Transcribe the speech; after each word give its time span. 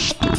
Shh. 0.00 0.29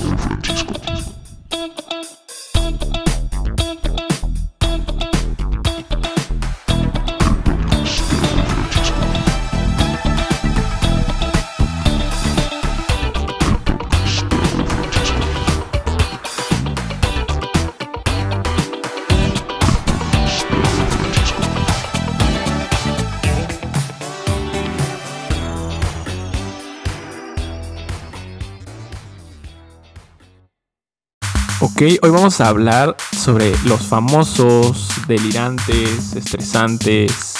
Ok, 31.64 31.84
hoy 32.02 32.10
vamos 32.10 32.42
a 32.42 32.48
hablar 32.48 32.98
sobre 33.16 33.54
los 33.66 33.82
famosos, 33.82 34.88
delirantes, 35.08 36.16
estresantes, 36.16 37.36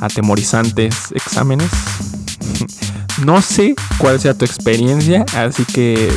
atemorizantes 0.00 1.10
exámenes. 1.12 1.70
No 3.24 3.40
sé 3.40 3.74
cuál 3.96 4.20
sea 4.20 4.34
tu 4.36 4.44
experiencia, 4.44 5.24
así 5.34 5.64
que 5.64 6.12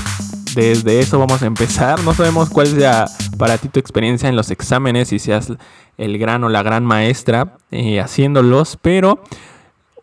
desde 0.53 0.99
eso 0.99 1.17
vamos 1.17 1.41
a 1.41 1.45
empezar. 1.45 2.03
No 2.03 2.13
sabemos 2.13 2.49
cuál 2.49 2.67
sea 2.67 3.05
para 3.37 3.57
ti 3.57 3.69
tu 3.69 3.79
experiencia 3.79 4.27
en 4.27 4.35
los 4.35 4.51
exámenes, 4.51 5.07
si 5.07 5.17
seas 5.17 5.53
el 5.97 6.17
gran 6.17 6.43
o 6.43 6.49
la 6.49 6.61
gran 6.61 6.83
maestra 6.83 7.55
eh, 7.71 8.01
haciéndolos, 8.01 8.77
pero 8.81 9.23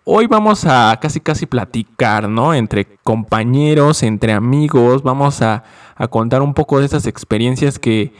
hoy 0.06 0.27
vamos 0.27 0.65
a 0.65 0.98
casi 1.02 1.20
casi 1.20 1.45
platicar, 1.45 2.30
¿no? 2.30 2.55
Entre 2.55 2.87
compañeros, 3.05 4.02
entre 4.02 4.33
amigos, 4.33 5.02
vamos 5.02 5.42
a 5.42 5.64
a 5.97 6.09
contar 6.09 6.42
un 6.42 6.55
poco 6.55 6.78
de 6.78 6.87
esas 6.87 7.06
experiencias 7.06 7.78
que, 7.78 8.12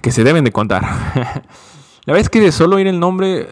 que 0.00 0.12
se 0.12 0.24
deben 0.24 0.44
de 0.44 0.52
contar. 0.52 0.82
La 2.04 2.14
verdad 2.14 2.22
es 2.22 2.30
que 2.30 2.40
de 2.40 2.52
solo 2.52 2.76
oír 2.76 2.86
el 2.86 2.98
nombre, 2.98 3.46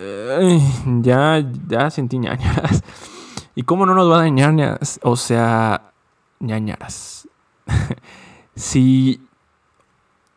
ya, 1.02 1.44
ya 1.68 1.90
sentí 1.90 2.18
ñañaras. 2.18 2.82
¿Y 3.54 3.62
cómo 3.62 3.86
no 3.86 3.94
nos 3.94 4.10
va 4.10 4.16
a 4.16 4.22
dañar? 4.22 4.80
O 5.02 5.16
sea, 5.16 5.92
ñañaras. 6.38 7.28
si... 8.56 9.20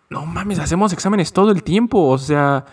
No 0.10 0.28
mames, 0.28 0.60
hacemos 0.60 0.94
exámenes 0.94 1.34
todo 1.34 1.52
el 1.52 1.64
tiempo. 1.64 2.08
O 2.08 2.17
sea... 2.17 2.66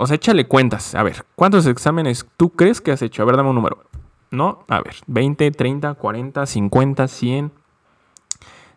O 0.00 0.06
sea, 0.06 0.14
échale 0.14 0.46
cuentas. 0.46 0.94
A 0.94 1.02
ver, 1.02 1.24
¿cuántos 1.34 1.66
exámenes 1.66 2.24
tú 2.36 2.50
crees 2.50 2.80
que 2.80 2.92
has 2.92 3.02
hecho? 3.02 3.22
A 3.22 3.24
ver, 3.24 3.36
dame 3.36 3.48
un 3.48 3.56
número. 3.56 3.82
¿No? 4.30 4.64
A 4.68 4.80
ver, 4.80 4.94
20, 5.08 5.50
30, 5.50 5.94
40, 5.94 6.46
50, 6.46 7.08
100. 7.08 7.52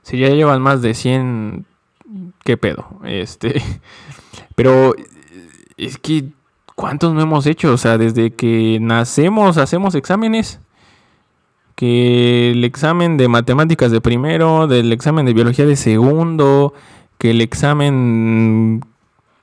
Si 0.02 0.18
ya 0.18 0.30
llevan 0.30 0.64
más 0.64 0.82
de 0.82 0.96
100, 0.96 1.66
¿qué 2.44 2.58
pedo? 2.58 2.88
Este, 3.04 3.62
pero 4.56 4.96
es 5.78 6.00
que, 6.00 6.30
¿cuántos 6.74 7.14
no 7.14 7.22
hemos 7.22 7.46
hecho? 7.46 7.72
O 7.72 7.78
sea, 7.78 8.00
desde 8.00 8.34
que 8.34 8.80
nacemos 8.82 9.58
hacemos 9.58 9.94
exámenes. 9.94 10.60
Que 11.76 12.52
el 12.52 12.64
examen 12.64 13.18
de 13.18 13.28
matemáticas 13.28 13.92
de 13.92 14.02
primero, 14.02 14.66
del 14.66 14.92
examen 14.92 15.28
de 15.28 15.34
biología 15.34 15.68
de 15.68 15.76
segundo, 15.76 16.74
que 17.20 17.30
el 17.30 17.42
examen 17.42 18.82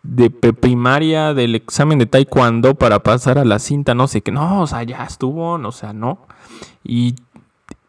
de 0.03 0.31
primaria, 0.31 1.35
del 1.35 1.55
examen 1.55 1.99
de 1.99 2.07
taekwondo 2.07 2.75
para 2.75 3.03
pasar 3.03 3.39
a 3.39 3.45
la 3.45 3.59
cinta, 3.59 3.95
no 3.95 4.07
sé 4.07 4.23
qué. 4.23 4.33
No, 4.33 4.63
o 4.63 4.67
sea, 4.67 4.83
ya 4.83 5.05
estuvo, 5.05 5.55
o 5.55 5.73
sea, 5.73 5.93
no. 5.93 6.27
Y, 6.85 7.17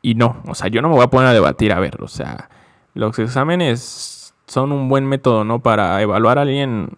y 0.01 0.15
no, 0.15 0.41
o 0.47 0.55
sea, 0.55 0.67
yo 0.67 0.81
no 0.81 0.89
me 0.89 0.95
voy 0.95 1.03
a 1.03 1.09
poner 1.09 1.27
a 1.27 1.33
debatir, 1.33 1.71
a 1.71 1.79
ver, 1.79 2.01
o 2.01 2.07
sea, 2.07 2.49
los 2.93 3.17
exámenes 3.19 4.33
son 4.47 4.71
un 4.71 4.89
buen 4.89 5.05
método, 5.05 5.43
¿no? 5.43 5.59
Para 5.59 6.01
evaluar 6.01 6.39
a 6.39 6.41
alguien. 6.41 6.97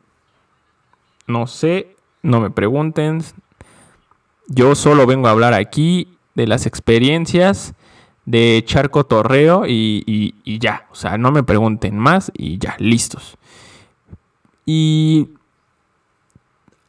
No 1.27 1.47
sé, 1.47 1.95
no 2.23 2.39
me 2.39 2.49
pregunten. 2.49 3.21
Yo 4.47 4.75
solo 4.75 5.05
vengo 5.05 5.27
a 5.27 5.31
hablar 5.31 5.53
aquí 5.53 6.17
de 6.33 6.47
las 6.47 6.65
experiencias 6.65 7.73
de 8.25 8.63
charco 8.65 9.05
torreo 9.05 9.65
y, 9.67 10.03
y 10.43 10.59
ya. 10.59 10.87
O 10.91 10.95
sea, 10.95 11.17
no 11.17 11.31
me 11.31 11.43
pregunten 11.43 11.97
más 11.97 12.31
y 12.35 12.57
ya, 12.57 12.75
listos. 12.79 13.37
Y 14.65 15.29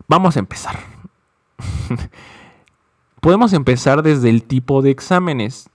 vamos 0.09 0.37
a 0.37 0.41
empezar. 0.41 0.79
Podemos 3.21 3.53
empezar 3.53 4.03
desde 4.03 4.31
el 4.31 4.43
tipo 4.43 4.83
de 4.83 4.91
exámenes. 4.91 5.71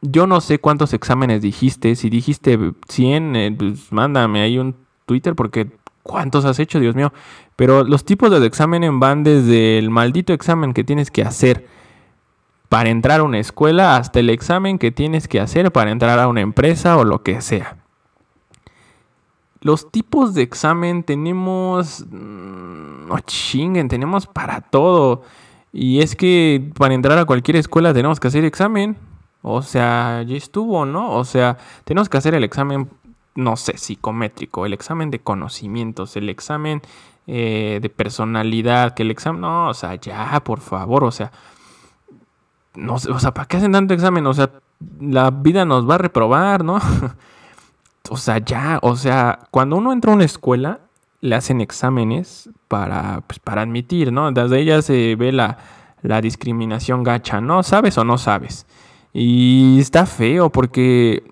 Yo 0.00 0.26
no 0.26 0.40
sé 0.40 0.58
cuántos 0.58 0.92
exámenes 0.92 1.42
dijiste. 1.42 1.94
Si 1.94 2.10
dijiste 2.10 2.58
100, 2.88 3.36
eh, 3.36 3.54
pues 3.56 3.92
mándame 3.92 4.42
ahí 4.42 4.58
un 4.58 4.74
Twitter 5.06 5.34
porque 5.34 5.70
¿cuántos 6.02 6.44
has 6.44 6.58
hecho, 6.58 6.80
Dios 6.80 6.94
mío? 6.94 7.12
Pero 7.56 7.84
los 7.84 8.04
tipos 8.04 8.30
de 8.30 8.44
examen 8.46 8.98
van 9.00 9.22
desde 9.22 9.78
el 9.78 9.90
maldito 9.90 10.32
examen 10.32 10.74
que 10.74 10.84
tienes 10.84 11.10
que 11.10 11.22
hacer 11.22 11.66
para 12.68 12.90
entrar 12.90 13.20
a 13.20 13.24
una 13.24 13.38
escuela 13.38 13.96
hasta 13.96 14.20
el 14.20 14.30
examen 14.30 14.78
que 14.78 14.90
tienes 14.90 15.28
que 15.28 15.40
hacer 15.40 15.70
para 15.72 15.90
entrar 15.90 16.18
a 16.18 16.28
una 16.28 16.40
empresa 16.40 16.96
o 16.96 17.04
lo 17.04 17.22
que 17.22 17.40
sea. 17.40 17.81
Los 19.62 19.90
tipos 19.90 20.34
de 20.34 20.42
examen 20.42 21.02
tenemos... 21.02 22.04
Mm, 22.10 23.06
no 23.08 23.18
chinguen, 23.20 23.88
tenemos 23.88 24.26
para 24.26 24.60
todo. 24.60 25.22
Y 25.72 26.00
es 26.00 26.14
que 26.16 26.70
para 26.76 26.94
entrar 26.94 27.18
a 27.18 27.24
cualquier 27.24 27.56
escuela 27.56 27.94
tenemos 27.94 28.20
que 28.20 28.28
hacer 28.28 28.44
examen. 28.44 28.96
O 29.42 29.62
sea, 29.62 30.22
ya 30.22 30.36
estuvo, 30.36 30.84
¿no? 30.84 31.12
O 31.12 31.24
sea, 31.24 31.58
tenemos 31.84 32.08
que 32.08 32.16
hacer 32.16 32.34
el 32.34 32.44
examen, 32.44 32.88
no 33.34 33.56
sé, 33.56 33.76
psicométrico, 33.76 34.66
el 34.66 34.72
examen 34.72 35.10
de 35.10 35.18
conocimientos, 35.18 36.16
el 36.16 36.28
examen 36.28 36.82
eh, 37.26 37.80
de 37.82 37.88
personalidad, 37.88 38.94
que 38.94 39.02
el 39.02 39.10
examen, 39.10 39.40
no, 39.40 39.68
o 39.68 39.74
sea, 39.74 39.96
ya, 39.96 40.40
por 40.44 40.60
favor, 40.60 41.04
o 41.04 41.10
sea, 41.10 41.32
no 42.74 42.98
sé, 42.98 43.10
o 43.10 43.18
sea, 43.18 43.34
¿para 43.34 43.46
qué 43.46 43.56
hacen 43.56 43.72
tanto 43.72 43.94
examen? 43.94 44.26
O 44.26 44.34
sea, 44.34 44.50
la 45.00 45.30
vida 45.30 45.64
nos 45.64 45.88
va 45.88 45.96
a 45.96 45.98
reprobar, 45.98 46.64
¿no? 46.64 46.78
o 48.10 48.16
sea, 48.16 48.38
ya, 48.38 48.78
o 48.82 48.96
sea, 48.96 49.38
cuando 49.50 49.76
uno 49.76 49.92
entra 49.92 50.12
a 50.12 50.14
una 50.14 50.24
escuela, 50.24 50.80
le 51.20 51.36
hacen 51.36 51.60
exámenes 51.60 52.50
para, 52.68 53.22
pues, 53.26 53.38
para 53.38 53.62
admitir, 53.62 54.12
¿no? 54.12 54.32
Desde 54.32 54.60
ella 54.60 54.82
se 54.82 55.14
ve 55.16 55.32
la, 55.32 55.58
la 56.02 56.20
discriminación 56.20 57.04
gacha, 57.04 57.40
¿no? 57.40 57.62
¿Sabes 57.62 57.96
o 57.96 58.04
no 58.04 58.18
sabes? 58.18 58.66
Y 59.12 59.78
está 59.80 60.06
feo 60.06 60.50
porque. 60.50 61.24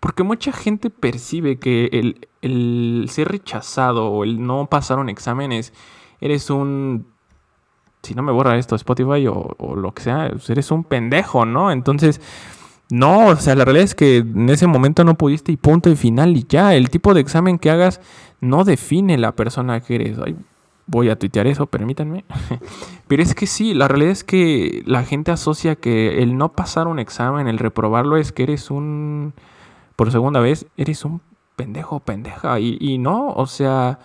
Porque 0.00 0.22
mucha 0.22 0.52
gente 0.52 0.90
percibe 0.90 1.58
que 1.58 1.88
el, 1.92 2.28
el 2.42 3.06
ser 3.08 3.28
rechazado 3.28 4.08
o 4.08 4.24
el 4.24 4.44
no 4.44 4.66
pasar 4.66 4.98
un 4.98 5.08
examen 5.08 5.52
es. 5.52 5.72
Eres 6.20 6.50
un. 6.50 7.06
Si 8.02 8.14
no 8.14 8.22
me 8.22 8.32
borra 8.32 8.58
esto 8.58 8.74
Spotify 8.76 9.26
o, 9.28 9.54
o 9.56 9.76
lo 9.76 9.94
que 9.94 10.02
sea, 10.02 10.28
pues 10.30 10.50
eres 10.50 10.70
un 10.70 10.84
pendejo, 10.84 11.46
¿no? 11.46 11.70
Entonces. 11.70 12.20
No, 12.90 13.28
o 13.28 13.36
sea, 13.36 13.54
la 13.54 13.64
realidad 13.64 13.84
es 13.84 13.94
que 13.94 14.18
en 14.18 14.50
ese 14.50 14.66
momento 14.66 15.04
no 15.04 15.14
pudiste 15.14 15.52
y 15.52 15.56
punto 15.56 15.90
y 15.90 15.96
final 15.96 16.36
y 16.36 16.44
ya. 16.48 16.74
El 16.74 16.90
tipo 16.90 17.14
de 17.14 17.20
examen 17.20 17.58
que 17.58 17.70
hagas 17.70 18.00
no 18.40 18.64
define 18.64 19.18
la 19.18 19.32
persona 19.32 19.80
que 19.80 19.94
eres. 19.94 20.18
Ay, 20.24 20.36
voy 20.86 21.08
a 21.08 21.18
tuitear 21.18 21.46
eso, 21.46 21.66
permítanme. 21.66 22.24
Pero 23.08 23.22
es 23.22 23.34
que 23.34 23.46
sí, 23.46 23.74
la 23.74 23.88
realidad 23.88 24.12
es 24.12 24.24
que 24.24 24.82
la 24.86 25.02
gente 25.04 25.32
asocia 25.32 25.76
que 25.76 26.22
el 26.22 26.36
no 26.36 26.52
pasar 26.52 26.86
un 26.86 26.98
examen, 26.98 27.48
el 27.48 27.58
reprobarlo, 27.58 28.16
es 28.16 28.32
que 28.32 28.42
eres 28.44 28.70
un, 28.70 29.34
por 29.96 30.12
segunda 30.12 30.40
vez, 30.40 30.66
eres 30.76 31.04
un 31.04 31.22
pendejo, 31.56 32.00
pendeja. 32.00 32.60
Y, 32.60 32.76
y 32.80 32.98
no, 32.98 33.28
o 33.28 33.46
sea, 33.46 33.98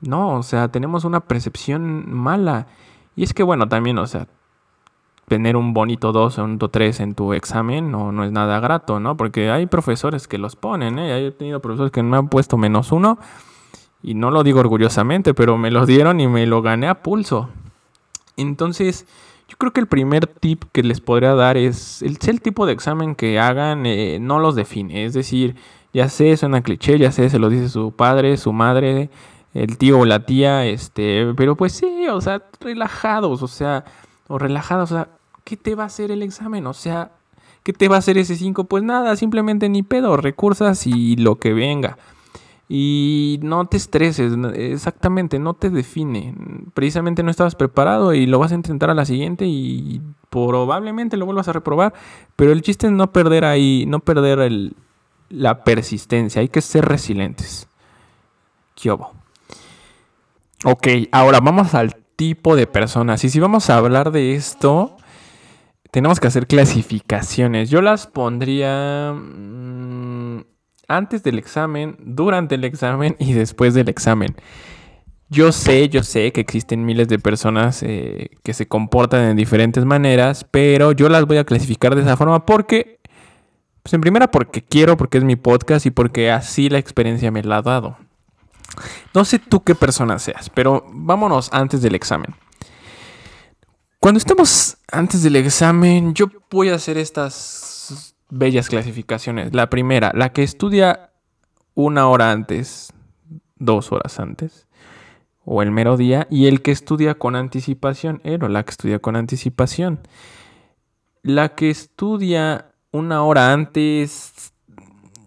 no, 0.00 0.36
o 0.36 0.42
sea, 0.42 0.68
tenemos 0.68 1.04
una 1.04 1.20
percepción 1.20 2.10
mala. 2.12 2.68
Y 3.16 3.24
es 3.24 3.34
que 3.34 3.42
bueno, 3.42 3.68
también, 3.68 3.98
o 3.98 4.06
sea, 4.06 4.28
tener 5.26 5.56
un 5.56 5.74
bonito 5.74 6.12
2 6.12 6.38
o 6.38 6.44
un 6.44 6.58
3 6.58 7.00
en 7.00 7.14
tu 7.14 7.32
examen 7.32 7.90
no, 7.90 8.12
no 8.12 8.24
es 8.24 8.32
nada 8.32 8.60
grato, 8.60 9.00
¿no? 9.00 9.16
Porque 9.16 9.50
hay 9.50 9.66
profesores 9.66 10.28
que 10.28 10.38
los 10.38 10.56
ponen, 10.56 10.98
¿eh? 10.98 11.26
He 11.26 11.30
tenido 11.32 11.60
profesores 11.60 11.92
que 11.92 12.02
me 12.02 12.16
han 12.16 12.28
puesto 12.28 12.56
menos 12.56 12.92
uno 12.92 13.18
y 14.02 14.14
no 14.14 14.30
lo 14.30 14.44
digo 14.44 14.60
orgullosamente, 14.60 15.34
pero 15.34 15.58
me 15.58 15.70
lo 15.70 15.84
dieron 15.84 16.20
y 16.20 16.28
me 16.28 16.46
lo 16.46 16.62
gané 16.62 16.88
a 16.88 17.02
pulso. 17.02 17.48
Entonces, 18.36 19.06
yo 19.48 19.56
creo 19.58 19.72
que 19.72 19.80
el 19.80 19.88
primer 19.88 20.26
tip 20.26 20.64
que 20.72 20.82
les 20.82 21.00
podría 21.00 21.34
dar 21.34 21.56
es 21.56 22.02
el, 22.02 22.18
el 22.26 22.40
tipo 22.40 22.66
de 22.66 22.72
examen 22.72 23.14
que 23.14 23.40
hagan 23.40 23.84
eh, 23.86 24.18
no 24.20 24.38
los 24.38 24.54
define. 24.54 25.04
Es 25.04 25.14
decir, 25.14 25.56
ya 25.92 26.08
sé, 26.08 26.36
suena 26.36 26.62
cliché, 26.62 26.98
ya 26.98 27.10
sé, 27.10 27.30
se 27.30 27.38
lo 27.38 27.48
dice 27.48 27.68
su 27.68 27.92
padre, 27.92 28.36
su 28.36 28.52
madre, 28.52 29.10
el 29.54 29.78
tío 29.78 30.00
o 30.00 30.04
la 30.04 30.26
tía, 30.26 30.66
este, 30.66 31.32
pero 31.36 31.56
pues 31.56 31.72
sí, 31.72 32.06
o 32.08 32.20
sea, 32.20 32.42
relajados, 32.60 33.42
o 33.42 33.48
sea, 33.48 33.84
o 34.28 34.38
relajados, 34.38 34.92
o 34.92 34.94
sea, 34.94 35.08
¿qué 35.46 35.56
te 35.56 35.76
va 35.76 35.84
a 35.84 35.86
hacer 35.86 36.10
el 36.10 36.22
examen? 36.22 36.66
O 36.66 36.74
sea, 36.74 37.12
¿qué 37.62 37.72
te 37.72 37.86
va 37.88 37.94
a 37.94 38.00
hacer 38.00 38.18
ese 38.18 38.34
5? 38.34 38.64
Pues 38.64 38.82
nada, 38.82 39.14
simplemente 39.14 39.68
ni 39.68 39.84
pedo, 39.84 40.16
recursas 40.16 40.86
y 40.88 41.14
lo 41.16 41.36
que 41.36 41.54
venga. 41.54 41.96
Y 42.68 43.38
no 43.42 43.64
te 43.66 43.76
estreses, 43.76 44.32
exactamente, 44.54 45.38
no 45.38 45.54
te 45.54 45.70
define. 45.70 46.34
Precisamente 46.74 47.22
no 47.22 47.30
estabas 47.30 47.54
preparado 47.54 48.12
y 48.12 48.26
lo 48.26 48.40
vas 48.40 48.50
a 48.50 48.56
intentar 48.56 48.90
a 48.90 48.94
la 48.94 49.04
siguiente 49.04 49.46
y 49.46 50.02
probablemente 50.30 51.16
lo 51.16 51.26
vuelvas 51.26 51.46
a 51.46 51.52
reprobar. 51.52 51.94
Pero 52.34 52.50
el 52.50 52.62
chiste 52.62 52.88
es 52.88 52.92
no 52.92 53.12
perder 53.12 53.44
ahí, 53.44 53.84
no 53.86 54.00
perder 54.00 54.72
la 55.28 55.62
persistencia. 55.62 56.40
Hay 56.40 56.48
que 56.48 56.60
ser 56.60 56.84
resilientes. 56.86 57.68
¿Qué 58.74 58.90
Ok, 58.90 60.88
ahora 61.12 61.38
vamos 61.38 61.72
al 61.74 61.94
tipo 62.16 62.56
de 62.56 62.66
personas. 62.66 63.22
Y 63.22 63.30
si 63.30 63.38
vamos 63.38 63.70
a 63.70 63.76
hablar 63.76 64.10
de 64.10 64.34
esto, 64.34 64.95
tenemos 65.96 66.20
que 66.20 66.26
hacer 66.26 66.46
clasificaciones. 66.46 67.70
Yo 67.70 67.80
las 67.80 68.06
pondría 68.06 69.14
mm, 69.14 70.42
antes 70.88 71.22
del 71.22 71.38
examen, 71.38 71.96
durante 72.00 72.56
el 72.56 72.64
examen 72.64 73.16
y 73.18 73.32
después 73.32 73.72
del 73.72 73.88
examen. 73.88 74.36
Yo 75.30 75.52
sé, 75.52 75.88
yo 75.88 76.02
sé 76.02 76.32
que 76.32 76.42
existen 76.42 76.84
miles 76.84 77.08
de 77.08 77.18
personas 77.18 77.82
eh, 77.82 78.28
que 78.42 78.52
se 78.52 78.68
comportan 78.68 79.22
de 79.22 79.34
diferentes 79.36 79.86
maneras, 79.86 80.44
pero 80.50 80.92
yo 80.92 81.08
las 81.08 81.24
voy 81.24 81.38
a 81.38 81.44
clasificar 81.44 81.94
de 81.94 82.02
esa 82.02 82.18
forma 82.18 82.44
porque, 82.44 83.00
pues 83.82 83.94
en 83.94 84.02
primera 84.02 84.30
porque 84.30 84.60
quiero, 84.60 84.98
porque 84.98 85.16
es 85.16 85.24
mi 85.24 85.36
podcast 85.36 85.86
y 85.86 85.90
porque 85.90 86.30
así 86.30 86.68
la 86.68 86.76
experiencia 86.76 87.30
me 87.30 87.42
la 87.42 87.56
ha 87.56 87.62
dado. 87.62 87.96
No 89.14 89.24
sé 89.24 89.38
tú 89.38 89.64
qué 89.64 89.74
persona 89.74 90.18
seas, 90.18 90.50
pero 90.50 90.84
vámonos 90.92 91.48
antes 91.54 91.80
del 91.80 91.94
examen. 91.94 92.34
Cuando 93.98 94.18
estemos 94.18 94.75
antes 94.90 95.22
del 95.22 95.36
examen, 95.36 96.14
yo 96.14 96.26
voy 96.50 96.70
a 96.70 96.74
hacer 96.74 96.98
estas 96.98 98.14
bellas 98.28 98.68
clasificaciones. 98.68 99.54
La 99.54 99.70
primera, 99.70 100.12
la 100.14 100.32
que 100.32 100.42
estudia 100.42 101.12
una 101.74 102.08
hora 102.08 102.32
antes, 102.32 102.92
dos 103.56 103.92
horas 103.92 104.18
antes, 104.20 104.66
o 105.44 105.62
el 105.62 105.70
mero 105.70 105.96
día, 105.96 106.26
y 106.30 106.46
el 106.46 106.62
que 106.62 106.72
estudia 106.72 107.14
con 107.14 107.36
anticipación, 107.36 108.20
o 108.24 108.48
la 108.48 108.64
que 108.64 108.70
estudia 108.70 108.98
con 108.98 109.16
anticipación. 109.16 110.00
La 111.22 111.54
que 111.54 111.70
estudia 111.70 112.72
una 112.92 113.22
hora 113.22 113.52
antes 113.52 114.52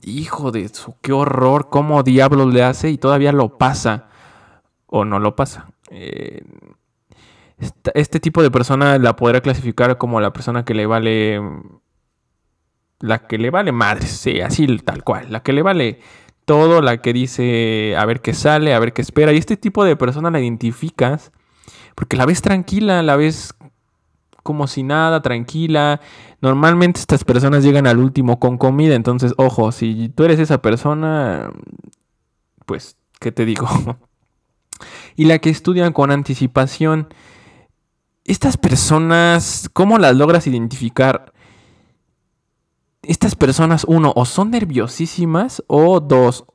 hijo 0.01 0.51
de 0.51 0.67
su, 0.69 0.95
qué 1.01 1.11
horror, 1.11 1.69
cómo 1.69 2.03
diablos 2.03 2.53
le 2.53 2.63
hace 2.63 2.89
y 2.89 2.97
todavía 2.97 3.31
lo 3.31 3.57
pasa 3.57 4.07
o 4.85 5.05
no 5.05 5.19
lo 5.19 5.35
pasa. 5.35 5.71
Eh, 5.91 6.43
este 7.93 8.19
tipo 8.19 8.41
de 8.41 8.51
persona 8.51 8.97
la 8.97 9.15
podrá 9.15 9.41
clasificar 9.41 9.97
como 9.97 10.21
la 10.21 10.33
persona 10.33 10.65
que 10.65 10.73
le 10.73 10.85
vale, 10.85 11.41
la 12.99 13.19
que 13.27 13.37
le 13.37 13.49
vale 13.49 13.71
madre, 13.71 14.07
sí, 14.07 14.41
así 14.41 14.67
tal 14.79 15.03
cual, 15.03 15.31
la 15.31 15.41
que 15.43 15.53
le 15.53 15.61
vale 15.61 15.99
todo, 16.45 16.81
la 16.81 17.01
que 17.01 17.13
dice 17.13 17.95
a 17.97 18.05
ver 18.05 18.21
qué 18.21 18.33
sale, 18.33 18.73
a 18.73 18.79
ver 18.79 18.93
qué 18.93 19.01
espera. 19.01 19.33
Y 19.33 19.37
este 19.37 19.57
tipo 19.57 19.83
de 19.83 19.95
persona 19.95 20.31
la 20.31 20.39
identificas 20.39 21.31
porque 21.99 22.15
la 22.15 22.25
ves 22.25 22.41
tranquila, 22.41 23.03
la 23.03 23.17
ves 23.17 23.53
como 24.41 24.67
si 24.67 24.83
nada, 24.83 25.21
tranquila. 25.21 25.99
Normalmente 26.41 27.01
estas 27.01 27.25
personas 27.25 27.61
llegan 27.61 27.87
al 27.87 27.99
último 27.99 28.39
con 28.39 28.57
comida, 28.57 28.95
entonces, 28.95 29.33
ojo, 29.37 29.73
si 29.73 30.07
tú 30.07 30.23
eres 30.23 30.39
esa 30.39 30.61
persona, 30.61 31.49
pues, 32.65 32.97
¿qué 33.19 33.33
te 33.33 33.43
digo? 33.43 33.67
y 35.17 35.25
la 35.25 35.39
que 35.39 35.49
estudian 35.49 35.91
con 35.91 36.09
anticipación, 36.09 37.13
estas 38.29 38.57
personas, 38.57 39.71
¿cómo 39.73 39.97
las 39.97 40.15
logras 40.15 40.45
identificar? 40.45 41.33
Estas 43.01 43.33
personas, 43.33 43.85
uno, 43.87 44.13
o 44.15 44.23
son 44.25 44.51
nerviosísimas, 44.51 45.63
o 45.65 45.99
dos, 45.99 46.45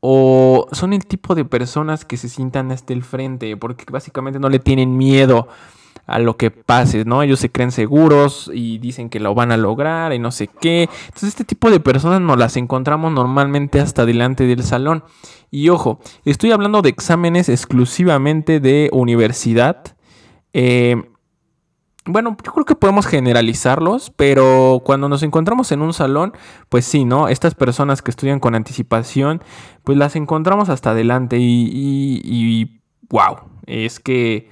o 0.00 0.66
son 0.72 0.92
el 0.92 1.06
tipo 1.06 1.36
de 1.36 1.44
personas 1.44 2.04
que 2.04 2.16
se 2.16 2.28
sientan 2.28 2.72
hasta 2.72 2.92
el 2.92 3.04
frente, 3.04 3.56
porque 3.56 3.84
básicamente 3.88 4.40
no 4.40 4.48
le 4.48 4.58
tienen 4.58 4.96
miedo 4.96 5.46
a 6.08 6.18
lo 6.18 6.36
que 6.36 6.50
pase, 6.50 7.04
¿no? 7.04 7.22
Ellos 7.22 7.38
se 7.38 7.52
creen 7.52 7.70
seguros 7.70 8.50
y 8.52 8.78
dicen 8.78 9.08
que 9.08 9.20
lo 9.20 9.32
van 9.32 9.52
a 9.52 9.56
lograr 9.56 10.12
y 10.12 10.18
no 10.18 10.32
sé 10.32 10.48
qué. 10.48 10.88
Entonces 11.06 11.28
este 11.28 11.44
tipo 11.44 11.70
de 11.70 11.78
personas 11.78 12.20
nos 12.20 12.36
las 12.36 12.56
encontramos 12.56 13.12
normalmente 13.12 13.80
hasta 13.80 14.04
delante 14.04 14.44
del 14.44 14.64
salón. 14.64 15.04
Y 15.52 15.68
ojo, 15.68 16.00
estoy 16.24 16.50
hablando 16.50 16.82
de 16.82 16.88
exámenes 16.88 17.48
exclusivamente 17.48 18.58
de 18.58 18.90
universidad. 18.92 19.95
Eh, 20.58 20.96
bueno, 22.06 22.34
yo 22.42 22.52
creo 22.52 22.64
que 22.64 22.74
podemos 22.74 23.06
generalizarlos, 23.06 24.10
pero 24.16 24.80
cuando 24.82 25.06
nos 25.06 25.22
encontramos 25.22 25.70
en 25.70 25.82
un 25.82 25.92
salón, 25.92 26.32
pues 26.70 26.86
sí, 26.86 27.04
¿no? 27.04 27.28
Estas 27.28 27.54
personas 27.54 28.00
que 28.00 28.10
estudian 28.10 28.40
con 28.40 28.54
anticipación, 28.54 29.42
pues 29.84 29.98
las 29.98 30.16
encontramos 30.16 30.70
hasta 30.70 30.92
adelante 30.92 31.36
y, 31.38 32.22
y, 32.24 32.80
wow, 33.10 33.36
es 33.66 34.00
que 34.00 34.48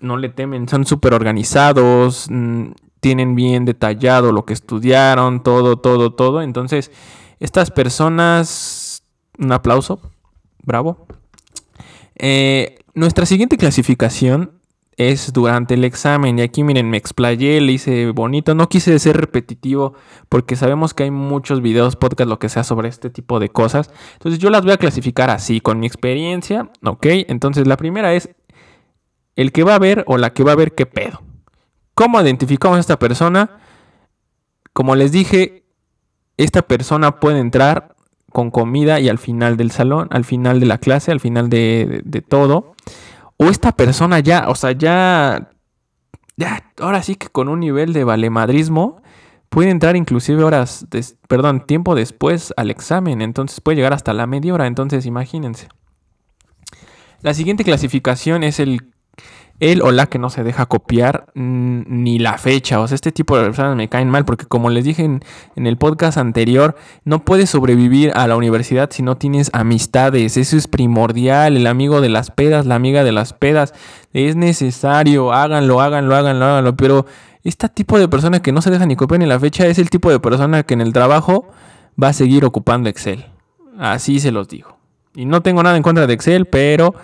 no 0.00 0.16
le 0.16 0.30
temen, 0.30 0.68
son 0.68 0.86
súper 0.86 1.12
organizados, 1.12 2.28
mm, 2.30 2.70
tienen 3.00 3.34
bien 3.34 3.66
detallado 3.66 4.32
lo 4.32 4.46
que 4.46 4.54
estudiaron, 4.54 5.42
todo, 5.42 5.76
todo, 5.76 6.14
todo. 6.14 6.40
Entonces, 6.40 6.90
estas 7.40 7.70
personas, 7.70 9.02
un 9.38 9.52
aplauso, 9.52 10.00
bravo. 10.62 11.06
Eh, 12.14 12.78
nuestra 12.98 13.26
siguiente 13.26 13.56
clasificación 13.56 14.52
es 14.96 15.32
durante 15.32 15.74
el 15.74 15.84
examen. 15.84 16.38
Y 16.38 16.42
aquí 16.42 16.64
miren, 16.64 16.90
me 16.90 16.96
explayé, 16.96 17.60
le 17.60 17.72
hice 17.72 18.10
bonito. 18.10 18.54
No 18.54 18.68
quise 18.68 18.98
ser 18.98 19.16
repetitivo 19.16 19.94
porque 20.28 20.56
sabemos 20.56 20.92
que 20.92 21.04
hay 21.04 21.12
muchos 21.12 21.62
videos, 21.62 21.94
podcast, 21.94 22.28
lo 22.28 22.40
que 22.40 22.48
sea 22.48 22.64
sobre 22.64 22.88
este 22.88 23.08
tipo 23.08 23.38
de 23.38 23.48
cosas. 23.48 23.90
Entonces 24.14 24.40
yo 24.40 24.50
las 24.50 24.62
voy 24.62 24.72
a 24.72 24.76
clasificar 24.76 25.30
así, 25.30 25.60
con 25.60 25.78
mi 25.78 25.86
experiencia. 25.86 26.70
Ok, 26.84 27.06
entonces 27.28 27.66
la 27.68 27.76
primera 27.76 28.12
es 28.14 28.30
el 29.36 29.52
que 29.52 29.62
va 29.62 29.76
a 29.76 29.78
ver 29.78 30.04
o 30.08 30.18
la 30.18 30.32
que 30.32 30.42
va 30.42 30.52
a 30.52 30.56
ver 30.56 30.74
qué 30.74 30.84
pedo. 30.84 31.22
¿Cómo 31.94 32.20
identificamos 32.20 32.78
a 32.78 32.80
esta 32.80 32.98
persona? 32.98 33.60
Como 34.72 34.96
les 34.96 35.12
dije, 35.12 35.64
esta 36.36 36.62
persona 36.62 37.20
puede 37.20 37.38
entrar 37.38 37.94
con 38.32 38.50
comida 38.50 39.00
y 39.00 39.08
al 39.08 39.18
final 39.18 39.56
del 39.56 39.70
salón, 39.70 40.08
al 40.10 40.24
final 40.24 40.60
de 40.60 40.66
la 40.66 40.78
clase, 40.78 41.10
al 41.12 41.20
final 41.20 41.48
de, 41.48 42.24
todo. 42.28 42.74
O 43.36 43.46
esta 43.46 43.72
persona 43.72 44.20
ya, 44.20 44.48
o 44.48 44.54
sea, 44.54 44.72
ya, 44.72 45.50
ya, 46.36 46.72
ahora 46.78 47.02
sí 47.02 47.14
que 47.16 47.28
con 47.28 47.48
un 47.48 47.60
nivel 47.60 47.92
de 47.92 48.04
valemadrismo 48.04 49.02
puede 49.48 49.70
entrar 49.70 49.96
inclusive 49.96 50.42
horas, 50.44 50.86
perdón, 51.26 51.66
tiempo 51.66 51.94
después 51.94 52.52
al 52.56 52.70
examen. 52.70 53.22
Entonces 53.22 53.60
puede 53.60 53.76
llegar 53.76 53.92
hasta 53.92 54.12
la 54.12 54.26
media 54.26 54.54
hora. 54.54 54.66
Entonces 54.66 55.06
imagínense. 55.06 55.68
La 57.20 57.34
siguiente 57.34 57.64
clasificación 57.64 58.44
es 58.44 58.60
el 58.60 58.92
él 59.60 59.82
o 59.82 59.90
la 59.90 60.06
que 60.06 60.18
no 60.18 60.30
se 60.30 60.44
deja 60.44 60.66
copiar 60.66 61.26
ni 61.34 62.18
la 62.18 62.38
fecha. 62.38 62.80
O 62.80 62.86
sea, 62.86 62.94
este 62.94 63.10
tipo 63.10 63.36
de 63.36 63.44
personas 63.44 63.76
me 63.76 63.88
caen 63.88 64.08
mal 64.08 64.24
porque 64.24 64.46
como 64.46 64.70
les 64.70 64.84
dije 64.84 65.04
en, 65.04 65.22
el 65.56 65.76
podcast 65.76 66.16
anterior, 66.16 66.76
no 67.04 67.24
puedes 67.24 67.50
sobrevivir 67.50 68.12
a 68.14 68.26
la 68.28 68.36
universidad 68.36 68.90
si 68.92 69.02
no 69.02 69.16
tienes 69.16 69.50
amistades. 69.52 70.36
Eso 70.36 70.56
es 70.56 70.68
primordial. 70.68 71.56
El 71.56 71.66
amigo 71.66 72.00
de 72.00 72.08
las 72.08 72.30
pedas, 72.30 72.66
la 72.66 72.76
amiga 72.76 73.02
de 73.02 73.12
las 73.12 73.32
pedas. 73.32 73.74
Es 74.12 74.36
necesario. 74.36 75.32
Háganlo, 75.32 75.80
háganlo, 75.80 76.14
háganlo, 76.14 76.44
háganlo. 76.44 76.76
Pero 76.76 77.06
este 77.42 77.68
tipo 77.68 77.98
de 77.98 78.08
persona 78.08 78.40
que 78.40 78.52
no 78.52 78.62
se 78.62 78.70
deja 78.70 78.86
ni 78.86 78.94
copiar 78.94 79.20
ni 79.20 79.26
la 79.26 79.40
fecha 79.40 79.66
es 79.66 79.78
el 79.78 79.90
tipo 79.90 80.10
de 80.10 80.20
persona 80.20 80.62
que 80.62 80.74
en 80.74 80.80
el 80.80 80.92
trabajo 80.92 81.48
va 82.00 82.08
a 82.08 82.12
seguir 82.12 82.44
ocupando 82.44 82.88
Excel. 82.88 83.26
Así 83.76 84.20
se 84.20 84.30
los 84.30 84.48
digo. 84.48 84.78
Y 85.16 85.24
no 85.24 85.42
tengo 85.42 85.62
nada 85.64 85.76
en 85.76 85.82
contra 85.82 86.06
de 86.06 86.14
Excel, 86.14 86.46
pero 86.46 86.94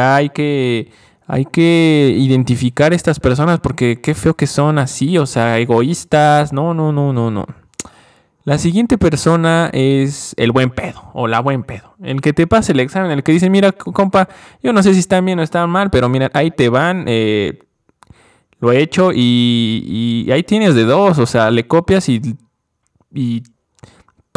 hay 0.00 0.30
que 0.30 0.90
hay 1.30 1.44
que 1.44 2.14
identificar 2.16 2.94
estas 2.94 3.20
personas 3.20 3.60
porque 3.60 4.00
qué 4.00 4.14
feo 4.14 4.32
que 4.32 4.46
son 4.46 4.78
así, 4.78 5.18
o 5.18 5.26
sea, 5.26 5.58
egoístas. 5.58 6.54
No, 6.54 6.72
no, 6.72 6.90
no, 6.90 7.12
no, 7.12 7.30
no. 7.30 7.46
La 8.44 8.56
siguiente 8.56 8.96
persona 8.96 9.68
es 9.74 10.34
el 10.38 10.52
buen 10.52 10.70
pedo 10.70 11.10
o 11.12 11.28
la 11.28 11.40
buen 11.40 11.64
pedo. 11.64 11.94
El 12.02 12.22
que 12.22 12.32
te 12.32 12.46
pasa 12.46 12.72
el 12.72 12.80
examen, 12.80 13.10
el 13.10 13.22
que 13.22 13.32
dice, 13.32 13.50
mira, 13.50 13.72
compa, 13.72 14.26
yo 14.62 14.72
no 14.72 14.82
sé 14.82 14.94
si 14.94 15.00
están 15.00 15.26
bien 15.26 15.38
o 15.38 15.42
están 15.42 15.68
mal, 15.68 15.90
pero 15.90 16.08
mira, 16.08 16.30
ahí 16.32 16.50
te 16.50 16.70
van, 16.70 17.04
eh, 17.06 17.58
lo 18.58 18.72
he 18.72 18.80
hecho 18.80 19.12
y, 19.14 20.24
y, 20.26 20.32
ahí 20.32 20.42
tienes 20.44 20.74
de 20.74 20.84
dos, 20.84 21.18
o 21.18 21.26
sea, 21.26 21.50
le 21.50 21.66
copias 21.66 22.08
y, 22.08 22.22
y 23.12 23.42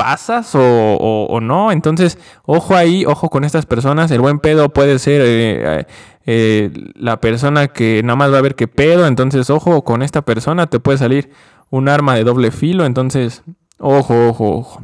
pasas 0.02 0.54
o, 0.56 1.40
no. 1.44 1.72
Entonces, 1.72 2.18
ojo 2.44 2.76
ahí, 2.76 3.06
ojo 3.06 3.30
con 3.30 3.44
estas 3.44 3.68
personas. 3.68 4.10
El 4.10 4.20
buen 4.20 4.40
pedo 4.40 4.70
puede 4.70 4.98
ser 4.98 5.22
eh, 5.24 5.86
eh, 6.26 6.72
la 6.96 7.20
persona 7.22 7.68
que 7.68 8.02
nada 8.04 8.16
más 8.16 8.34
va 8.34 8.38
a 8.38 8.42
ver 8.42 8.56
qué 8.56 8.68
pedo. 8.68 9.08
Entonces, 9.08 9.50
ojo 9.50 9.84
con 9.84 10.02
esta 10.02 10.24
persona. 10.24 10.68
Te 10.68 10.80
puede 10.80 10.98
salir 10.98 11.32
un 11.70 11.90
arma 11.90 12.16
de 12.16 12.24
doble 12.24 12.52
filo. 12.52 12.86
Entonces, 12.86 13.44
ojo, 13.78 14.30
ojo, 14.30 14.58
ojo. 14.58 14.84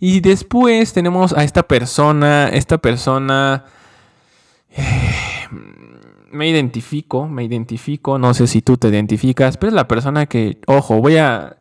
Y 0.00 0.20
después 0.20 0.92
tenemos 0.92 1.32
a 1.32 1.44
esta 1.44 1.62
persona. 1.64 2.48
Esta 2.48 2.78
persona... 2.78 3.64
Eh, 4.70 5.14
me 6.30 6.48
identifico, 6.48 7.26
me 7.26 7.44
identifico. 7.44 8.18
No 8.18 8.34
sé 8.34 8.46
si 8.46 8.62
tú 8.62 8.76
te 8.76 8.88
identificas. 8.88 9.56
Pero 9.56 9.68
es 9.68 9.74
la 9.74 9.88
persona 9.88 10.26
que, 10.26 10.58
ojo, 10.66 11.00
voy 11.00 11.16
a 11.16 11.58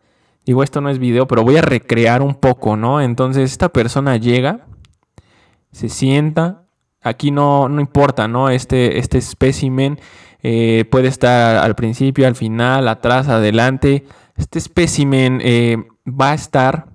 Digo, 0.48 0.64
esto 0.64 0.80
no 0.80 0.90
es 0.90 0.98
video, 0.98 1.28
pero 1.28 1.44
voy 1.44 1.58
a 1.58 1.62
recrear 1.62 2.22
un 2.22 2.34
poco, 2.34 2.78
¿no? 2.78 3.02
Entonces 3.02 3.52
esta 3.52 3.68
persona 3.68 4.16
llega, 4.16 4.66
se 5.74 5.90
sienta, 5.90 6.64
aquí 7.08 7.32
no, 7.32 7.70
no 7.70 7.82
importa, 7.82 8.28
¿no? 8.28 8.50
Este, 8.50 9.00
este 9.00 9.18
espécimen 9.18 10.00
eh, 10.44 10.86
puede 10.90 11.08
estar 11.08 11.58
al 11.58 11.76
principio, 11.76 12.28
al 12.28 12.36
final, 12.36 12.88
atrás, 12.88 13.28
adelante. 13.28 14.06
Este 14.36 14.60
espécimen 14.60 15.42
eh, 15.44 15.78
va 16.08 16.32
a 16.32 16.36
estar 16.36 16.88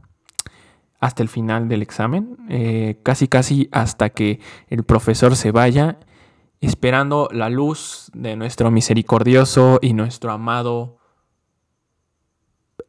hasta 1.00 1.22
el 1.22 1.28
final 1.28 1.68
del 1.68 1.82
examen, 1.82 2.36
eh, 2.48 3.00
casi 3.02 3.26
casi 3.26 3.68
hasta 3.72 4.10
que 4.10 4.38
el 4.68 4.84
profesor 4.84 5.34
se 5.34 5.50
vaya, 5.50 5.98
esperando 6.60 7.28
la 7.32 7.48
luz 7.48 8.08
de 8.14 8.36
nuestro 8.36 8.70
misericordioso 8.70 9.80
y 9.82 9.94
nuestro 9.94 10.30
amado 10.30 10.98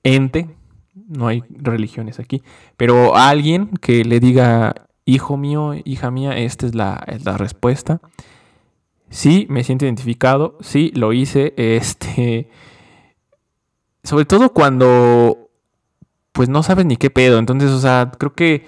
ente, 0.04 0.56
no 0.94 1.28
hay 1.28 1.44
religiones 1.50 2.20
aquí, 2.20 2.44
pero 2.78 3.16
alguien 3.16 3.70
que 3.82 4.06
le 4.06 4.20
diga, 4.20 4.76
hijo 5.06 5.38
mío, 5.38 5.74
hija 5.86 6.12
mía, 6.12 6.38
esta 6.38 6.66
es 6.66 6.76
la, 6.76 7.06
la 7.24 7.38
respuesta. 7.38 8.02
Sí, 9.10 9.46
me 9.50 9.64
siento 9.64 9.86
identificado, 9.86 10.58
sí, 10.62 10.92
lo 10.96 11.14
hice, 11.14 11.54
este, 11.56 12.50
sobre 14.04 14.26
todo 14.26 14.54
cuando, 14.54 15.50
pues 16.32 16.50
no 16.50 16.64
sabes 16.64 16.86
ni 16.88 16.98
qué 16.98 17.12
pedo, 17.12 17.38
entonces, 17.38 17.70
o 17.70 17.80
sea, 17.80 18.12
creo 18.18 18.34
que 18.34 18.66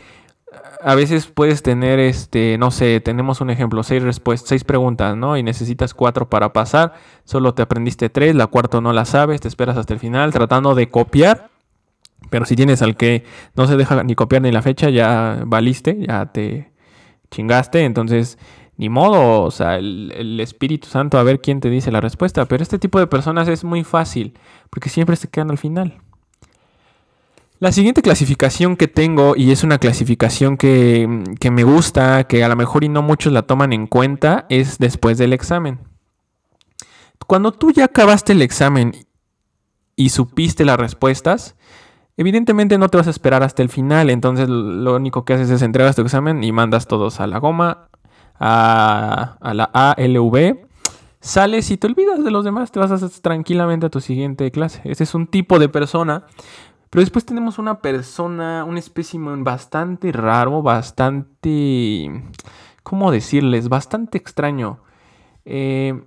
a 0.83 0.93
veces 0.93 1.25
puedes 1.25 1.63
tener, 1.63 1.97
este, 1.99 2.59
no 2.59 2.69
sé, 2.69 2.99
tenemos 2.99 3.41
un 3.41 3.49
ejemplo, 3.49 3.81
seis 3.81 4.03
seis 4.43 4.63
preguntas, 4.63 5.17
¿no? 5.17 5.35
Y 5.35 5.41
necesitas 5.41 5.95
cuatro 5.95 6.29
para 6.29 6.53
pasar, 6.53 6.93
solo 7.23 7.55
te 7.55 7.63
aprendiste 7.63 8.09
tres, 8.09 8.35
la 8.35 8.45
cuarta 8.45 8.81
no 8.81 8.93
la 8.93 9.05
sabes, 9.05 9.41
te 9.41 9.47
esperas 9.47 9.77
hasta 9.77 9.95
el 9.95 9.99
final 9.99 10.31
tratando 10.31 10.75
de 10.75 10.89
copiar, 10.89 11.49
pero 12.29 12.45
si 12.45 12.55
tienes 12.55 12.81
al 12.81 12.97
que 12.97 13.23
no 13.55 13.67
se 13.67 13.77
deja 13.77 14.03
ni 14.03 14.15
copiar 14.15 14.41
ni 14.41 14.51
la 14.51 14.61
fecha, 14.61 14.89
ya 14.89 15.43
valiste, 15.45 15.97
ya 16.07 16.31
te 16.31 16.71
chingaste, 17.31 17.83
entonces 17.83 18.37
ni 18.77 18.89
modo, 18.89 19.43
o 19.43 19.51
sea, 19.51 19.77
el, 19.77 20.11
el, 20.15 20.39
Espíritu 20.39 20.87
Santo 20.87 21.17
a 21.17 21.23
ver 21.23 21.39
quién 21.39 21.61
te 21.61 21.69
dice 21.69 21.91
la 21.91 22.01
respuesta, 22.01 22.45
pero 22.45 22.61
este 22.61 22.77
tipo 22.77 22.99
de 22.99 23.07
personas 23.07 23.47
es 23.47 23.63
muy 23.63 23.83
fácil, 23.83 24.37
porque 24.69 24.89
siempre 24.89 25.15
se 25.15 25.29
quedan 25.29 25.49
al 25.49 25.57
final. 25.57 26.01
La 27.59 27.71
siguiente 27.71 28.01
clasificación 28.01 28.75
que 28.75 28.89
tengo, 28.89 29.33
y 29.37 29.51
es 29.51 29.63
una 29.63 29.77
clasificación 29.77 30.57
que, 30.57 31.07
me 31.51 31.63
gusta, 31.63 32.25
que 32.25 32.43
a 32.43 32.49
lo 32.49 32.57
mejor 32.57 32.83
y 32.83 32.89
no 32.89 33.01
muchos 33.01 33.31
la 33.31 33.43
toman 33.43 33.71
en 33.71 33.87
cuenta, 33.87 34.45
es 34.49 34.77
después 34.77 35.17
del 35.17 35.31
examen. 35.31 35.79
Cuando 37.25 37.53
tú 37.53 37.71
ya 37.71 37.85
acabaste 37.85 38.33
el 38.33 38.41
examen 38.41 38.93
y 39.95 40.09
supiste 40.09 40.65
las 40.65 40.77
respuestas, 40.77 41.55
evidentemente 42.17 42.77
no 42.77 42.89
te 42.89 42.97
vas 42.97 43.07
a 43.07 43.11
esperar 43.11 43.43
hasta 43.43 43.61
el 43.61 43.69
final, 43.69 44.09
entonces 44.09 44.49
lo 44.49 44.95
único 44.95 45.25
que 45.25 45.33
haces 45.33 45.49
es 45.49 45.61
entregas 45.61 45.95
tu 45.95 46.01
examen 46.01 46.43
y 46.43 46.51
mandas 46.51 46.87
todos 46.87 47.19
a 47.19 47.27
la 47.27 47.39
goma, 47.39 47.89
a, 48.39 49.37
a 49.39 49.53
la 49.53 49.65
ALV, 49.65 50.57
sales 51.19 51.71
y 51.71 51.77
te 51.77 51.87
olvidas 51.87 52.23
de 52.23 52.31
los 52.31 52.45
demás, 52.45 52.71
te 52.71 52.79
vas 52.79 53.21
tranquilamente 53.21 53.87
a 53.87 53.89
tu 53.89 54.01
siguiente 54.01 54.51
clase. 54.51 54.81
Ese 54.85 55.03
es 55.03 55.15
un 55.15 55.27
tipo 55.27 55.59
de 55.59 55.69
persona 55.69 56.25
pero 56.95 57.01
después 57.01 57.25
tenemos 57.25 57.59
una 57.59 57.81
persona, 57.81 58.63
un 58.63 58.77
espécimen 58.77 59.43
bastante 59.43 60.13
raro, 60.13 60.61
bastante... 60.61 62.09
¿Cómo 62.83 63.11
decirles? 63.11 63.67
Bastante 63.67 64.17
extraño. 64.17 64.79
Eh, 65.43 66.05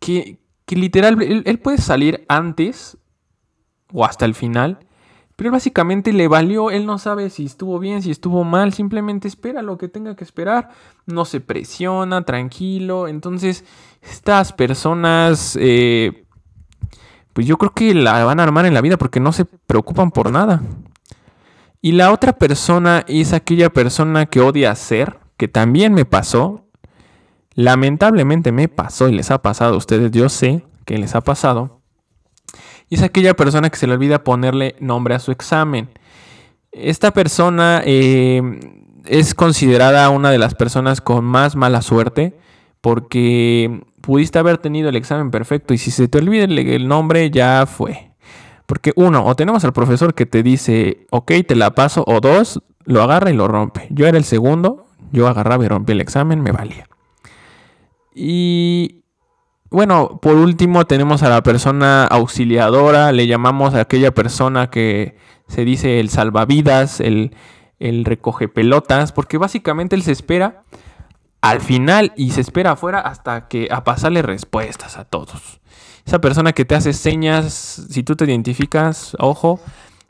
que, 0.00 0.38
literal, 0.68 1.20
él, 1.20 1.58
puede 1.58 1.76
salir 1.76 2.24
antes 2.30 2.96
o 3.92 4.04
hasta 4.04 4.24
el 4.24 4.34
final. 4.34 4.78
Pero 5.36 5.50
básicamente 5.50 6.12
le 6.12 6.28
valió, 6.28 6.70
él 6.70 6.86
no 6.86 6.98
sabe 6.98 7.28
si 7.28 7.44
estuvo 7.44 7.78
bien, 7.78 8.02
si 8.02 8.10
estuvo 8.10 8.42
mal, 8.42 8.72
simplemente 8.72 9.28
espera 9.28 9.60
lo 9.60 9.76
que 9.76 9.88
tenga 9.88 10.16
que 10.16 10.24
esperar, 10.24 10.70
no 11.04 11.26
se 11.26 11.40
presiona, 11.40 12.24
tranquilo. 12.24 13.06
Entonces, 13.06 13.64
estas 14.00 14.54
personas 14.54 15.58
eh, 15.60 16.26
pues 17.36 17.46
yo 17.46 17.58
creo 17.58 17.74
que 17.74 17.92
la 17.92 18.24
van 18.24 18.40
a 18.40 18.44
armar 18.44 18.64
en 18.64 18.72
la 18.72 18.80
vida 18.80 18.96
porque 18.96 19.20
no 19.20 19.30
se 19.30 19.44
preocupan 19.44 20.10
por 20.10 20.32
nada. 20.32 20.62
Y 21.82 21.92
la 21.92 22.10
otra 22.10 22.32
persona 22.32 23.04
es 23.08 23.34
aquella 23.34 23.68
persona 23.68 24.24
que 24.24 24.40
odia 24.40 24.70
hacer, 24.70 25.18
que 25.36 25.46
también 25.46 25.92
me 25.92 26.06
pasó. 26.06 26.64
Lamentablemente 27.54 28.52
me 28.52 28.68
pasó 28.68 29.10
y 29.10 29.12
les 29.12 29.30
ha 29.30 29.42
pasado 29.42 29.74
a 29.74 29.76
ustedes, 29.76 30.12
yo 30.12 30.30
sé 30.30 30.64
que 30.86 30.96
les 30.96 31.14
ha 31.14 31.20
pasado. 31.20 31.75
Y 32.88 32.96
es 32.96 33.02
aquella 33.02 33.34
persona 33.34 33.70
que 33.70 33.76
se 33.76 33.86
le 33.86 33.94
olvida 33.94 34.22
ponerle 34.22 34.76
nombre 34.80 35.14
a 35.14 35.18
su 35.18 35.32
examen. 35.32 35.88
Esta 36.72 37.12
persona 37.12 37.82
eh, 37.84 38.42
es 39.06 39.34
considerada 39.34 40.08
una 40.10 40.30
de 40.30 40.38
las 40.38 40.54
personas 40.54 41.00
con 41.00 41.24
más 41.24 41.56
mala 41.56 41.82
suerte 41.82 42.36
porque 42.80 43.82
pudiste 44.00 44.38
haber 44.38 44.58
tenido 44.58 44.88
el 44.88 44.96
examen 44.96 45.30
perfecto 45.30 45.74
y 45.74 45.78
si 45.78 45.90
se 45.90 46.06
te 46.06 46.18
olvida 46.18 46.44
el, 46.44 46.86
nombre 46.86 47.30
ya 47.30 47.66
fue. 47.66 48.12
Porque 48.66 48.92
uno, 48.94 49.24
o 49.24 49.34
tenemos 49.34 49.64
al 49.64 49.72
profesor 49.72 50.14
que 50.14 50.26
te 50.26 50.42
dice, 50.42 51.06
ok, 51.10 51.32
te 51.46 51.56
la 51.56 51.72
paso, 51.74 52.04
o 52.06 52.20
dos, 52.20 52.62
lo 52.84 53.02
agarra 53.02 53.30
y 53.30 53.34
lo 53.34 53.48
rompe. 53.48 53.86
Yo 53.90 54.06
era 54.06 54.18
el 54.18 54.24
segundo, 54.24 54.86
yo 55.12 55.28
agarraba 55.28 55.64
y 55.64 55.68
rompí 55.68 55.92
el 55.92 56.00
examen, 56.00 56.40
me 56.40 56.52
valía. 56.52 56.88
Y 58.14 59.04
bueno, 59.76 60.20
por 60.22 60.36
último 60.36 60.86
tenemos 60.86 61.22
a 61.22 61.28
la 61.28 61.42
persona 61.42 62.06
auxiliadora, 62.06 63.12
le 63.12 63.26
llamamos 63.26 63.74
a 63.74 63.82
aquella 63.82 64.10
persona 64.14 64.70
que 64.70 65.18
se 65.48 65.66
dice 65.66 66.00
el 66.00 66.08
salvavidas, 66.08 66.98
el, 66.98 67.36
el 67.78 68.06
recoge 68.06 68.48
pelotas, 68.48 69.12
porque 69.12 69.36
básicamente 69.36 69.94
él 69.94 70.02
se 70.02 70.12
espera 70.12 70.62
al 71.42 71.60
final 71.60 72.14
y 72.16 72.30
se 72.30 72.40
espera 72.40 72.70
afuera 72.70 73.00
hasta 73.00 73.48
que 73.48 73.68
a 73.70 73.84
pasarle 73.84 74.22
respuestas 74.22 74.96
a 74.96 75.04
todos. 75.04 75.60
Esa 76.06 76.22
persona 76.22 76.54
que 76.54 76.64
te 76.64 76.74
hace 76.74 76.94
señas, 76.94 77.52
si 77.90 78.02
tú 78.02 78.16
te 78.16 78.24
identificas, 78.24 79.14
ojo, 79.18 79.60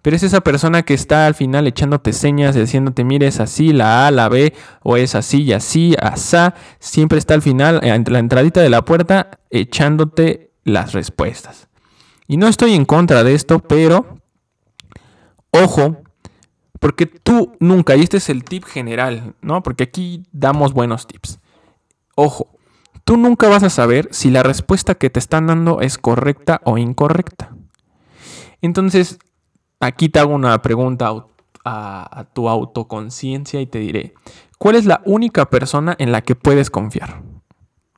pero 0.06 0.14
es 0.14 0.22
esa 0.22 0.40
persona 0.40 0.84
que 0.84 0.94
está 0.94 1.26
al 1.26 1.34
final 1.34 1.66
echándote 1.66 2.12
señas, 2.12 2.54
diciéndote, 2.54 3.02
mire, 3.02 3.26
es 3.26 3.40
así, 3.40 3.72
la 3.72 4.06
A, 4.06 4.12
la 4.12 4.28
B, 4.28 4.54
o 4.84 4.96
es 4.96 5.16
así 5.16 5.42
y 5.42 5.52
así, 5.52 5.96
asá, 6.00 6.54
siempre 6.78 7.18
está 7.18 7.34
al 7.34 7.42
final, 7.42 7.80
entre 7.82 8.12
la 8.12 8.20
entradita 8.20 8.60
de 8.60 8.70
la 8.70 8.84
puerta, 8.84 9.40
echándote 9.50 10.52
las 10.62 10.92
respuestas. 10.92 11.66
Y 12.28 12.36
no 12.36 12.46
estoy 12.46 12.75
en 12.75 12.84
contra 12.84 13.25
de 13.25 13.34
esto, 13.34 13.58
pero, 13.58 14.20
ojo, 15.50 15.96
porque 16.78 17.06
tú 17.06 17.56
nunca, 17.58 17.96
y 17.96 18.02
este 18.02 18.18
es 18.18 18.28
el 18.28 18.44
tip 18.44 18.62
general, 18.62 19.34
¿no? 19.40 19.64
Porque 19.64 19.82
aquí 19.82 20.22
damos 20.30 20.72
buenos 20.72 21.08
tips. 21.08 21.40
Ojo, 22.14 22.56
tú 23.02 23.16
nunca 23.16 23.48
vas 23.48 23.64
a 23.64 23.70
saber 23.70 24.08
si 24.12 24.30
la 24.30 24.44
respuesta 24.44 24.94
que 24.94 25.10
te 25.10 25.18
están 25.18 25.48
dando 25.48 25.80
es 25.80 25.98
correcta 25.98 26.60
o 26.62 26.78
incorrecta. 26.78 27.56
Entonces, 28.62 29.18
aquí 29.80 30.09
te 30.09 30.18
hago 30.18 30.35
una 30.35 30.61
pregunta 30.62 31.12
a, 31.64 32.26
tu 32.33 32.49
autoconciencia 32.49 33.61
y 33.61 33.66
te 33.66 33.78
diré, 33.80 34.14
¿cuál 34.59 34.76
es 34.76 34.87
la 34.87 35.02
única 35.04 35.50
persona 35.50 35.97
en 35.99 36.12
la 36.12 36.23
que 36.23 36.37
puedes 36.37 36.71
confiar? 36.71 37.23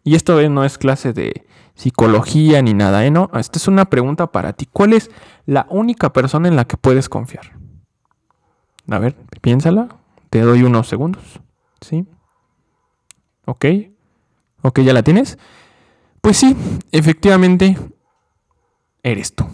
Y 0.05 0.15
esto 0.15 0.41
no 0.49 0.65
es 0.65 0.79
clase 0.79 1.13
de 1.13 1.47
psicología 1.75 2.63
ni 2.63 2.73
nada, 2.73 3.05
¿eh? 3.05 3.11
No, 3.11 3.31
esta 3.35 3.59
es 3.59 3.69
una 3.69 3.85
pregunta 3.91 4.33
para 4.33 4.55
ti. 4.55 4.67
¿Cuál 4.73 4.95
es 4.95 5.11
la 5.45 5.67
única 5.69 6.13
persona 6.13 6.49
en 6.49 6.57
la 6.57 6.65
que 6.65 6.79
puedes 6.79 7.09
confiar? 7.11 7.59
A 8.91 8.99
ver, 8.99 9.15
piénsala. 9.43 9.89
Te 10.31 10.41
doy 10.41 10.63
unos 10.63 10.89
segundos. 10.89 11.41
¿Sí? 11.81 12.07
¿Ok? 13.45 13.67
¿Ok? 14.63 14.81
¿Ya 14.81 14.93
la 14.93 15.03
tienes? 15.03 15.39
Pues 16.23 16.39
sí, 16.39 16.57
efectivamente, 16.91 17.79
eres 19.03 19.35
tú. 19.35 19.47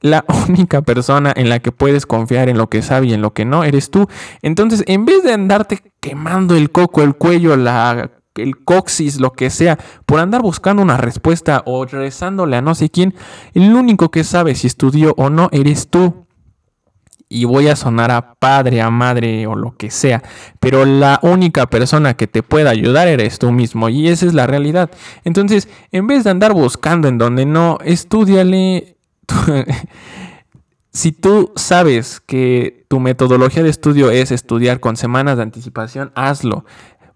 La 0.00 0.24
única 0.48 0.82
persona 0.82 1.32
en 1.34 1.48
la 1.48 1.58
que 1.60 1.72
puedes 1.72 2.06
confiar 2.06 2.48
en 2.48 2.58
lo 2.58 2.68
que 2.68 2.82
sabe 2.82 3.06
y 3.06 3.14
en 3.14 3.22
lo 3.22 3.32
que 3.32 3.44
no, 3.44 3.64
eres 3.64 3.90
tú. 3.90 4.08
Entonces, 4.42 4.84
en 4.86 5.04
vez 5.04 5.22
de 5.22 5.32
andarte 5.32 5.80
quemando 6.00 6.56
el 6.56 6.70
coco, 6.70 7.02
el 7.02 7.14
cuello, 7.14 7.56
la, 7.56 8.10
el 8.34 8.56
coxis, 8.64 9.20
lo 9.20 9.32
que 9.32 9.50
sea, 9.50 9.78
por 10.06 10.20
andar 10.20 10.42
buscando 10.42 10.82
una 10.82 10.96
respuesta 10.96 11.62
o 11.66 11.84
rezándole 11.84 12.56
a 12.56 12.62
no 12.62 12.74
sé 12.74 12.90
quién, 12.90 13.14
el 13.54 13.74
único 13.74 14.10
que 14.10 14.24
sabe 14.24 14.54
si 14.54 14.66
estudió 14.66 15.14
o 15.16 15.30
no 15.30 15.48
eres 15.52 15.88
tú 15.88 16.26
y 17.28 17.44
voy 17.44 17.68
a 17.68 17.76
sonar 17.76 18.10
a 18.10 18.34
padre, 18.34 18.80
a 18.80 18.90
madre 18.90 19.46
o 19.46 19.54
lo 19.54 19.76
que 19.76 19.90
sea, 19.90 20.22
pero 20.60 20.84
la 20.84 21.20
única 21.22 21.66
persona 21.66 22.14
que 22.14 22.26
te 22.26 22.42
pueda 22.42 22.70
ayudar 22.70 23.06
eres 23.08 23.38
tú 23.38 23.52
mismo 23.52 23.88
y 23.88 24.08
esa 24.08 24.26
es 24.26 24.34
la 24.34 24.46
realidad. 24.46 24.90
Entonces, 25.24 25.68
en 25.92 26.06
vez 26.06 26.24
de 26.24 26.30
andar 26.30 26.54
buscando 26.54 27.08
en 27.08 27.18
donde 27.18 27.44
no, 27.46 27.78
estudiale. 27.84 28.97
Si 30.92 31.12
tú 31.12 31.52
sabes 31.54 32.20
que 32.20 32.84
tu 32.88 33.00
metodología 33.00 33.62
de 33.62 33.70
estudio 33.70 34.10
es 34.10 34.32
estudiar 34.32 34.80
con 34.80 34.96
semanas 34.96 35.36
de 35.36 35.44
anticipación, 35.44 36.12
hazlo. 36.14 36.64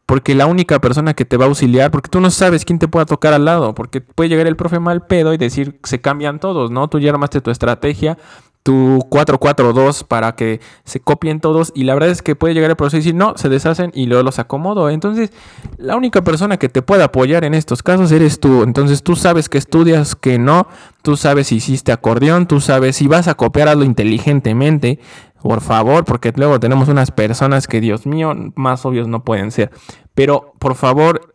Porque 0.06 0.34
la 0.34 0.46
única 0.46 0.80
persona 0.80 1.14
que 1.14 1.24
te 1.24 1.36
va 1.36 1.46
a 1.46 1.48
auxiliar, 1.48 1.90
porque 1.90 2.10
tú 2.10 2.20
no 2.20 2.30
sabes 2.30 2.64
quién 2.64 2.78
te 2.78 2.88
pueda 2.88 3.06
tocar 3.06 3.32
al 3.32 3.44
lado, 3.44 3.74
porque 3.74 4.00
puede 4.00 4.28
llegar 4.28 4.46
el 4.46 4.56
profe 4.56 4.78
mal 4.78 5.06
pedo 5.06 5.32
y 5.32 5.38
decir 5.38 5.80
se 5.84 6.00
cambian 6.00 6.38
todos, 6.38 6.70
¿no? 6.70 6.88
Tú 6.88 6.98
ya 6.98 7.10
armaste 7.10 7.40
tu 7.40 7.50
estrategia, 7.50 8.18
tu 8.62 9.00
442 9.08 10.04
para 10.04 10.36
que 10.36 10.60
se 10.84 11.00
copien 11.00 11.40
todos 11.40 11.72
y 11.74 11.84
la 11.84 11.94
verdad 11.94 12.10
es 12.10 12.22
que 12.22 12.36
puede 12.36 12.54
llegar 12.54 12.70
el 12.70 12.76
proceso 12.76 12.98
y 12.98 13.00
decir 13.00 13.14
no, 13.14 13.36
se 13.36 13.48
deshacen 13.48 13.90
y 13.94 14.06
luego 14.06 14.22
los 14.22 14.38
acomodo. 14.38 14.88
Entonces, 14.88 15.32
la 15.78 15.96
única 15.96 16.22
persona 16.22 16.58
que 16.58 16.68
te 16.68 16.82
puede 16.82 17.02
apoyar 17.02 17.44
en 17.44 17.54
estos 17.54 17.82
casos 17.82 18.12
eres 18.12 18.38
tú. 18.38 18.62
Entonces, 18.62 19.02
tú 19.02 19.16
sabes 19.16 19.48
que 19.48 19.58
estudias, 19.58 20.14
que 20.14 20.38
no, 20.38 20.68
tú 21.02 21.16
sabes 21.16 21.48
si 21.48 21.56
hiciste 21.56 21.90
acordeón, 21.90 22.46
tú 22.46 22.60
sabes 22.60 22.96
si 22.96 23.08
vas 23.08 23.26
a 23.26 23.34
copiar 23.34 23.68
algo 23.68 23.84
inteligentemente. 23.84 25.00
Por 25.40 25.60
favor, 25.60 26.04
porque 26.04 26.32
luego 26.36 26.60
tenemos 26.60 26.88
unas 26.88 27.10
personas 27.10 27.66
que, 27.66 27.80
Dios 27.80 28.06
mío, 28.06 28.32
más 28.54 28.86
obvios 28.86 29.08
no 29.08 29.24
pueden 29.24 29.50
ser. 29.50 29.72
Pero, 30.14 30.52
por 30.60 30.76
favor, 30.76 31.34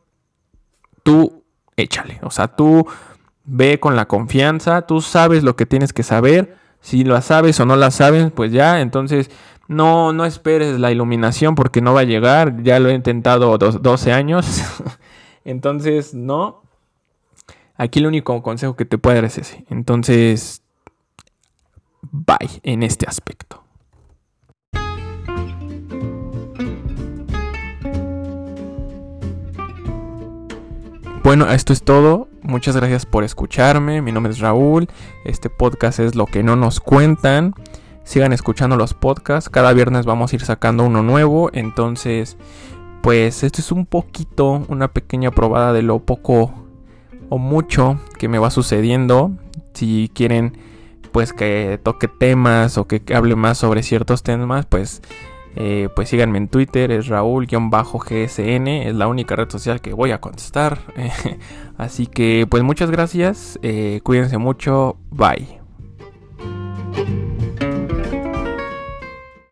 tú 1.03 1.43
échale. 1.75 2.19
O 2.23 2.31
sea, 2.31 2.47
tú 2.47 2.87
ve 3.43 3.81
con 3.81 3.97
la 3.97 4.07
confianza, 4.07 4.83
tú 4.83 5.01
sabes 5.01 5.43
lo 5.43 5.57
que 5.57 5.65
tienes 5.65 5.91
que 5.91 6.03
saber 6.03 6.55
si 6.87 7.03
la 7.03 7.21
sabes 7.21 7.59
o 7.59 7.65
no 7.65 7.75
la 7.75 7.91
sabes, 7.91 8.31
pues 8.31 8.53
ya, 8.53 8.79
entonces 8.79 9.29
no, 9.67 10.13
no 10.13 10.23
esperes 10.23 10.79
la 10.79 10.89
iluminación 10.89 11.53
porque 11.53 11.81
no 11.81 11.93
va 11.93 11.99
a 11.99 12.05
llegar. 12.05 12.63
Ya 12.63 12.79
lo 12.79 12.87
he 12.87 12.93
intentado 12.93 13.57
12 13.57 14.13
años. 14.13 14.63
entonces, 15.43 16.13
no. 16.13 16.61
Aquí 17.75 17.99
el 17.99 18.07
único 18.07 18.41
consejo 18.41 18.77
que 18.77 18.85
te 18.85 18.97
puedo 18.97 19.15
dar 19.15 19.25
es 19.25 19.37
ese. 19.37 19.65
Entonces, 19.69 20.61
bye 22.09 22.61
en 22.63 22.83
este 22.83 23.05
aspecto. 23.05 23.65
Bueno, 31.27 31.51
esto 31.51 31.73
es 31.73 31.83
todo. 31.83 32.29
Muchas 32.41 32.77
gracias 32.77 33.05
por 33.05 33.25
escucharme. 33.25 34.01
Mi 34.01 34.13
nombre 34.13 34.31
es 34.31 34.39
Raúl. 34.39 34.87
Este 35.25 35.49
podcast 35.49 35.99
es 35.99 36.15
Lo 36.15 36.25
que 36.25 36.41
no 36.41 36.55
nos 36.55 36.79
cuentan. 36.79 37.53
Sigan 38.05 38.31
escuchando 38.31 38.77
los 38.77 38.93
podcasts. 38.93 39.49
Cada 39.49 39.73
viernes 39.73 40.05
vamos 40.05 40.31
a 40.31 40.35
ir 40.37 40.45
sacando 40.45 40.85
uno 40.85 41.03
nuevo. 41.03 41.49
Entonces, 41.51 42.37
pues 43.01 43.43
esto 43.43 43.59
es 43.59 43.73
un 43.73 43.85
poquito, 43.85 44.63
una 44.69 44.87
pequeña 44.87 45.31
probada 45.31 45.73
de 45.73 45.81
lo 45.81 45.99
poco 45.99 46.53
o 47.27 47.37
mucho 47.37 47.99
que 48.17 48.29
me 48.29 48.39
va 48.39 48.49
sucediendo. 48.49 49.31
Si 49.73 50.09
quieren, 50.13 50.57
pues 51.11 51.33
que 51.33 51.77
toque 51.83 52.07
temas 52.07 52.77
o 52.77 52.87
que 52.87 53.03
hable 53.13 53.35
más 53.35 53.57
sobre 53.57 53.83
ciertos 53.83 54.23
temas, 54.23 54.65
pues 54.65 55.01
eh, 55.59 55.89
pues 55.95 56.09
síganme 56.09 56.37
en 56.37 56.49
Twitter, 56.49 56.91
es 56.91 57.07
Raúl-GSN, 57.07 58.67
es 58.67 58.93
la 58.93 59.07
única 59.07 59.35
red 59.35 59.49
social 59.49 59.81
que 59.81 59.91
voy 59.91 60.11
a 60.11 60.21
contestar. 60.21 60.77
Así 61.77 62.05
que 62.05 62.45
pues 62.47 62.61
muchas 62.61 62.91
gracias, 62.91 63.57
eh, 63.63 64.01
cuídense 64.03 64.37
mucho, 64.37 64.97
bye. 65.09 65.56